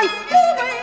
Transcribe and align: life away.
life 0.00 0.30
away. 0.30 0.77